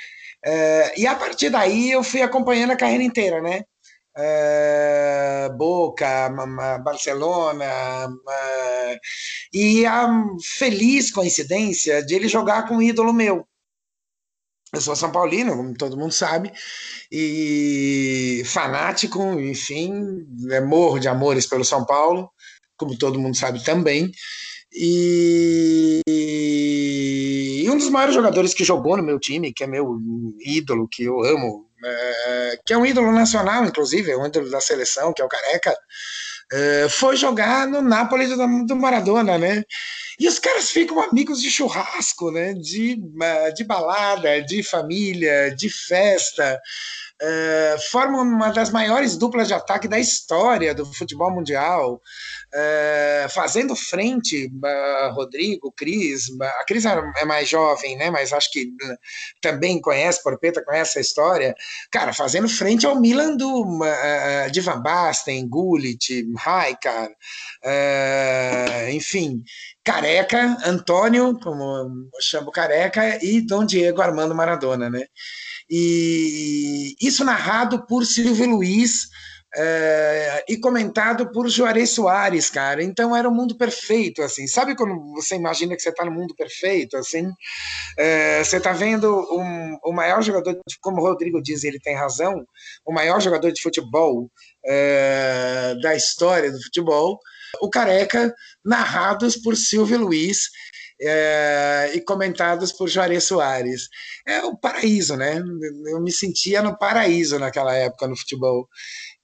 [0.45, 3.62] É, e a partir daí eu fui acompanhando a carreira inteira, né?
[4.16, 6.28] É, Boca,
[6.84, 7.66] Barcelona,
[9.53, 10.09] e a
[10.59, 13.47] feliz coincidência de ele jogar com um ídolo meu.
[14.72, 16.53] Eu sou São Paulino, como todo mundo sabe,
[17.11, 20.26] e fanático, enfim,
[20.66, 22.28] morro de amores pelo São Paulo,
[22.76, 24.11] como todo mundo sabe também.
[24.72, 26.03] E,
[27.65, 29.99] e um dos maiores jogadores que jogou no meu time, que é meu
[30.39, 34.61] ídolo, que eu amo, é, que é um ídolo nacional, inclusive, é um ídolo da
[34.61, 35.75] seleção, que é o Careca,
[36.53, 39.65] é, foi jogar no Napoli do, do, Maradona, né?
[40.21, 42.53] E os caras ficam amigos de churrasco, né?
[42.53, 43.01] De,
[43.57, 46.61] de balada, de família, de festa.
[47.19, 52.03] É, formam uma das maiores duplas de ataque da história do futebol mundial
[52.57, 58.11] é, fazendo frente, uh, Rodrigo, Cris, a Cris é mais jovem, né?
[58.11, 58.70] Mas acho que
[59.40, 61.55] também conhece, Porpeta conhece a história.
[61.90, 69.42] Cara, fazendo frente ao Milan do, uh, de Van Basten, Gullit, Raikar, uh, enfim,
[69.82, 75.05] Careca, Antônio, como chamo Careca, e Dom Diego Armando Maradona, né?
[75.68, 79.09] E isso narrado por Silvio Luiz,
[79.57, 82.82] é, e comentado por Juarez Soares, cara.
[82.82, 84.46] Então era um mundo perfeito, assim.
[84.46, 87.30] Sabe quando você imagina que você está no mundo perfeito, assim?
[87.96, 91.94] É, você está vendo um, o maior jogador, de, como o Rodrigo diz, ele tem
[91.94, 92.44] razão,
[92.84, 94.30] o maior jogador de futebol
[94.64, 97.18] é, da história do futebol,
[97.61, 98.34] o Careca,
[98.64, 100.48] narrados por Silvio Luiz,
[101.00, 103.88] é, e comentados por Juarez Soares.
[104.26, 105.42] É o paraíso, né?
[105.86, 108.68] Eu me sentia no paraíso naquela época no futebol.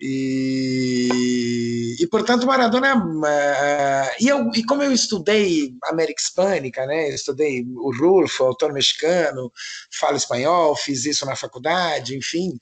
[0.01, 2.97] E, e portanto, Maradona.
[2.97, 7.11] Uh, e, eu, e como eu estudei América Hispânica, né?
[7.11, 9.53] Estudei o Rulfo, autor mexicano,
[9.93, 12.59] falo espanhol, fiz isso na faculdade, enfim.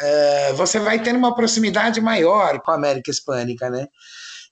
[0.00, 3.86] Uh, você vai tendo uma proximidade maior com a América Hispânica, né?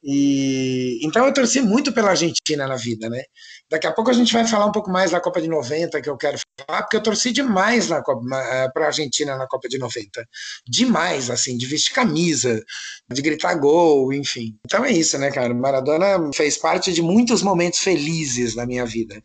[0.09, 3.23] E, então eu torci muito pela Argentina na vida, né?
[3.69, 6.09] Daqui a pouco a gente vai falar um pouco mais da Copa de 90, que
[6.09, 10.25] eu quero falar, porque eu torci demais para a Argentina na Copa de 90.
[10.65, 12.63] Demais, assim, de vestir camisa,
[13.11, 14.57] de gritar gol, enfim.
[14.65, 15.53] Então é isso, né, cara?
[15.53, 19.21] Maradona fez parte de muitos momentos felizes na minha vida.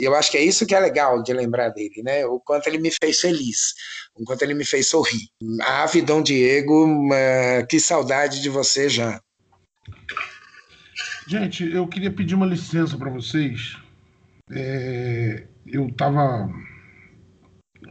[0.00, 2.24] E eu acho que é isso que é legal de lembrar dele, né?
[2.24, 3.74] O quanto ele me fez feliz,
[4.14, 5.28] o quanto ele me fez sorrir.
[5.60, 6.88] Ave Dom Diego,
[7.68, 9.20] que saudade de você já.
[11.26, 13.78] Gente, eu queria pedir uma licença para vocês.
[14.50, 16.52] É, eu estava.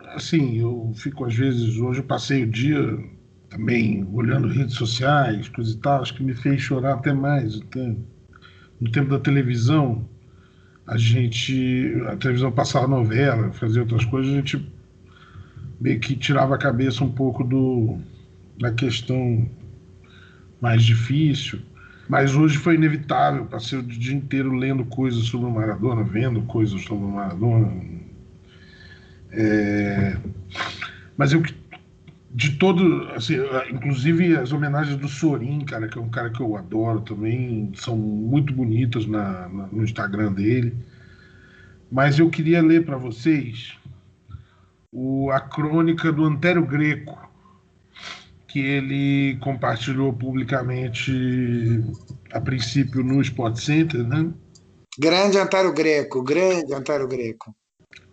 [0.09, 1.77] Assim, eu fico às vezes.
[1.77, 2.79] Hoje eu passei o dia
[3.49, 6.01] também olhando redes sociais, coisa e tal.
[6.01, 7.59] Acho que me fez chorar até mais.
[7.59, 7.95] Até.
[8.79, 10.07] No tempo da televisão,
[10.86, 11.91] a gente.
[12.09, 14.71] A televisão passava novela, fazia outras coisas, a gente
[15.81, 17.97] meio que tirava a cabeça um pouco do,
[18.59, 19.49] da questão
[20.61, 21.59] mais difícil.
[22.08, 26.82] Mas hoje foi inevitável, passei o dia inteiro lendo coisas sobre o Maradona, vendo coisas
[26.82, 27.72] sobre o Maradona.
[29.32, 30.18] É...
[31.18, 31.41] Mas eu
[32.36, 33.36] de todo, assim,
[33.70, 37.95] inclusive as homenagens do Sorin, cara, que é um cara que eu adoro também, são
[37.95, 40.76] muito bonitas na, na no Instagram dele.
[41.91, 43.78] Mas eu queria ler para vocês
[44.91, 47.18] o, a crônica do Antério Greco,
[48.54, 51.12] que ele compartilhou publicamente,
[52.32, 54.32] a princípio, no Sport Center, né?
[54.99, 57.56] Grande Antaro Greco, grande Antaro Greco.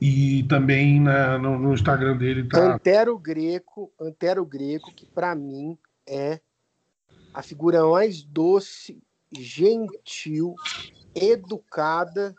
[0.00, 2.74] E também na, no, no, Instagram dele tá.
[2.74, 5.76] Antero Greco, Antero Greco, que para mim
[6.08, 6.40] é
[7.34, 8.98] a figura mais doce,
[9.30, 10.54] gentil,
[11.14, 12.34] educada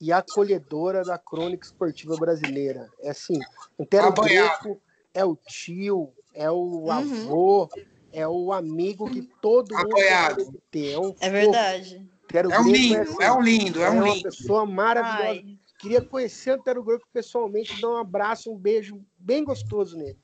[0.00, 2.88] e acolhedora da crônica esportiva brasileira.
[3.00, 3.40] É assim,
[3.76, 4.80] Antero Greco
[5.12, 6.90] é o tio, é o uhum.
[6.92, 7.68] avô,
[8.12, 10.44] é o amigo que todo Apoiado.
[10.44, 10.92] mundo ter.
[10.92, 12.06] É, um é verdade.
[12.28, 14.22] Quero é um lindo, é, assim, é um lindo, é, é um uma lindo.
[14.22, 15.30] pessoa maravilhosa.
[15.30, 15.58] Ai.
[15.80, 20.16] Queria conhecer o Antero Greco pessoalmente, dar um abraço, um beijo bem gostoso nele.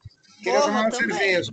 [0.42, 1.50] Queria tomar uma cerveja.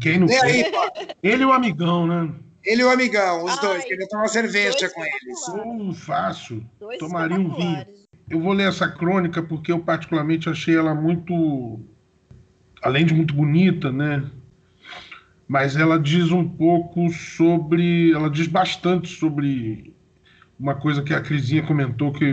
[0.00, 1.16] Quem não quer?
[1.22, 2.34] Ele e o amigão, né?
[2.64, 3.84] Ele e o amigão, os Ai, dois.
[3.84, 5.48] Queria tomar uma cerveja com eles.
[5.48, 6.64] Uh, fácil.
[6.78, 7.86] Dois Tomaria um vinho.
[8.30, 11.80] Eu vou ler essa crônica porque eu particularmente achei ela muito
[12.82, 14.24] além de muito bonita, né?
[15.46, 19.94] Mas ela diz um pouco sobre, ela diz bastante sobre
[20.58, 22.24] uma coisa que a Crisinha comentou que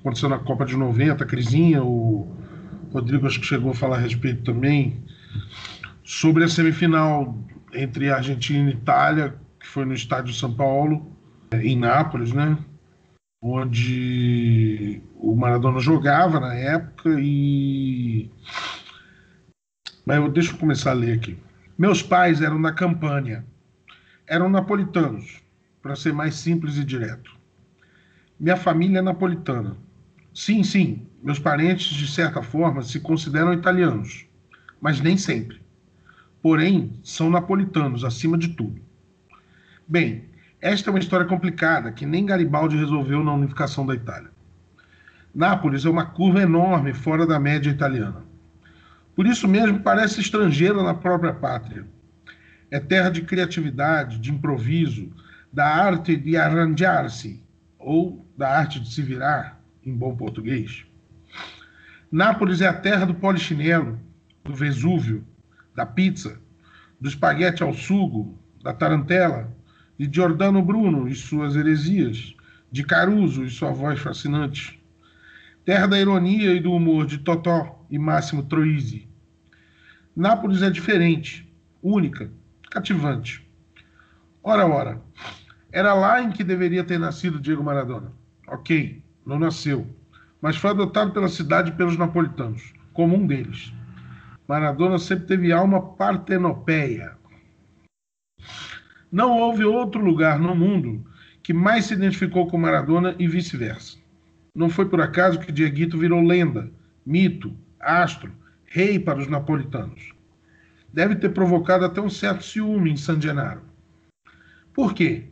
[0.00, 2.28] aconteceu na Copa de 90, a Crisinha, o
[2.92, 5.02] Rodrigo acho que chegou a falar a respeito também,
[6.04, 7.36] sobre a semifinal
[7.72, 11.10] entre Argentina e Itália, que foi no estádio São Paulo,
[11.52, 12.58] em Nápoles, né?
[13.40, 18.30] Onde o Maradona jogava na época e
[20.08, 21.36] mas eu, deixa eu começar a ler aqui.
[21.76, 23.44] Meus pais eram da Campânia.
[24.26, 25.42] Eram napolitanos,
[25.82, 27.36] para ser mais simples e direto.
[28.40, 29.76] Minha família é napolitana.
[30.32, 34.24] Sim, sim, meus parentes, de certa forma, se consideram italianos,
[34.80, 35.60] mas nem sempre.
[36.40, 38.80] Porém, são napolitanos, acima de tudo.
[39.86, 40.24] Bem,
[40.58, 44.30] Esta é uma história complicada que nem Garibaldi resolveu na unificação da Itália.
[45.34, 48.27] Nápoles é uma curva enorme fora da média italiana.
[49.18, 51.84] Por isso mesmo parece estrangeira na própria pátria.
[52.70, 55.10] É terra de criatividade, de improviso,
[55.52, 57.42] da arte de arranjar-se,
[57.80, 60.86] ou da arte de se virar, em bom português.
[62.12, 63.98] Nápoles é a terra do polichinelo,
[64.44, 65.26] do Vesúvio,
[65.74, 66.38] da pizza,
[67.00, 69.52] do espaguete ao sugo, da tarantela,
[69.98, 72.36] de Giordano Bruno e suas heresias,
[72.70, 74.80] de Caruso e sua voz fascinante.
[75.64, 79.07] Terra da ironia e do humor de Totó e Máximo Troisi.
[80.18, 81.48] Nápoles é diferente,
[81.80, 82.28] única,
[82.72, 83.48] cativante.
[84.42, 85.00] Ora, ora,
[85.70, 88.10] era lá em que deveria ter nascido Diego Maradona.
[88.48, 89.86] Ok, não nasceu,
[90.42, 93.72] mas foi adotado pela cidade e pelos napolitanos, como um deles.
[94.48, 97.16] Maradona sempre teve alma partenopeia.
[99.12, 101.06] Não houve outro lugar no mundo
[101.44, 103.96] que mais se identificou com Maradona e vice-versa.
[104.52, 106.72] Não foi por acaso que Dieguito virou lenda,
[107.06, 108.32] mito, astro,
[108.70, 110.12] rei para os napolitanos.
[110.92, 113.62] Deve ter provocado até um certo ciúme em San Gennaro.
[114.72, 115.24] Por quê?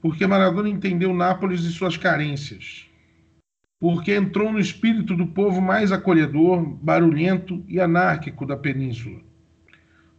[0.00, 2.86] Porque Maradona entendeu Nápoles e suas carências.
[3.80, 9.20] Porque entrou no espírito do povo mais acolhedor, barulhento e anárquico da península.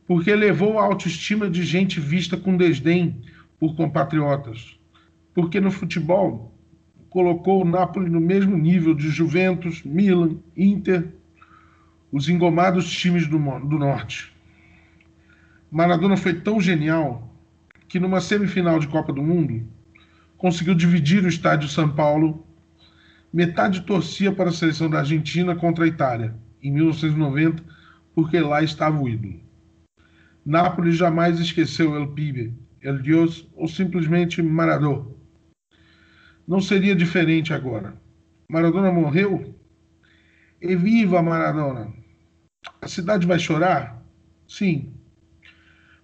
[0.08, 3.22] Porque levou a autoestima de gente vista com desdém
[3.60, 4.80] por compatriotas.
[5.34, 6.56] Porque no futebol
[7.10, 11.18] colocou o Nápoles no mesmo nível de Juventus, Milan, Inter,
[12.12, 14.34] os engomados times do, do norte.
[15.72, 17.30] Maradona foi tão genial
[17.88, 19.68] que numa semifinal de Copa do Mundo
[20.38, 22.45] conseguiu dividir o estádio São Paulo.
[23.32, 26.34] Metade torcia para a seleção da Argentina contra a Itália,
[26.64, 27.64] em 1990,
[28.16, 29.39] porque lá estava o ídolo.
[30.43, 35.05] Nápoles jamais esqueceu El Pibe, El Dios ou simplesmente Maradona.
[36.47, 37.93] Não seria diferente agora.
[38.49, 39.53] Maradona morreu?
[40.60, 41.99] E viva Maradona!
[42.82, 44.02] A cidade vai chorar?
[44.48, 44.94] Sim,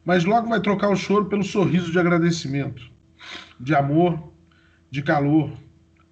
[0.06, 2.84] mas logo vai trocar o choro pelo sorriso de agradecimento,
[3.60, 4.32] de amor,
[4.92, 5.52] de calor.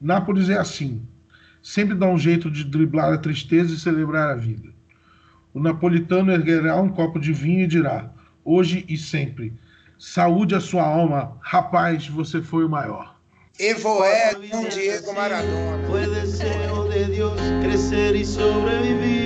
[0.02, 1.08] Nápoles é assim,
[1.62, 4.70] sempre dá um jeito de driblar a tristeza e celebrar a vida.
[5.54, 8.12] O napolitano erguerá um copo de vinho e dirá,
[8.44, 9.54] hoje e sempre,
[10.00, 13.14] saúde a sua alma, rapaz, você foi o maior.
[13.60, 14.34] Evo é
[14.74, 15.88] Diego Maradona.
[15.88, 19.23] Foi desejo de Deus crescer e sobreviver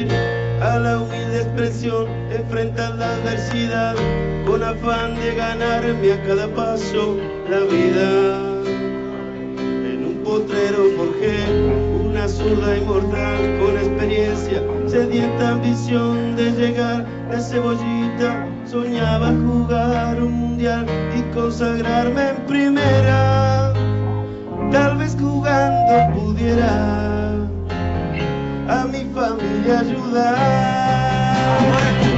[1.59, 3.95] enfrentar la adversidad
[4.45, 7.17] con afán de ganarme a cada paso
[7.49, 8.37] la vida.
[9.57, 11.45] En un potrero forjé
[12.05, 18.47] una zurda inmortal con experiencia, sedienta ambición de llegar a cebollita.
[18.65, 20.85] Soñaba jugar un mundial
[21.17, 23.73] y consagrarme en primera.
[24.71, 27.33] Tal vez jugando pudiera
[28.69, 30.86] a mi familia ayudar.
[31.47, 32.16] Hallelujah.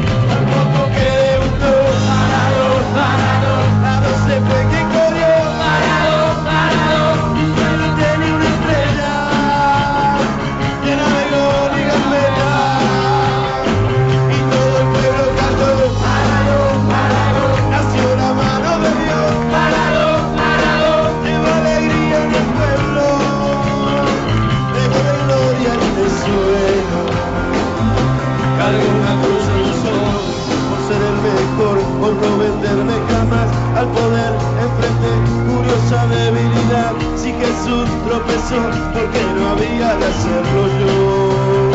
[34.62, 35.10] Enfrente
[35.48, 36.94] curiosa debilidad.
[37.16, 38.62] Si Jesús tropezó,
[38.94, 41.72] porque no había de hacerlo yo.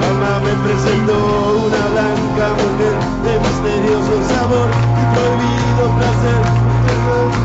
[0.00, 1.16] Mamá me presentó
[1.66, 4.68] una blanca mujer de misterioso sabor
[5.00, 6.42] y prohibido placer,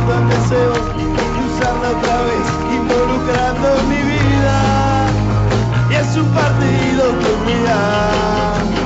[0.07, 2.45] dan deseos y usarla otra vez,
[2.77, 4.57] involucrando mi vida.
[5.89, 8.76] Y es un partido que un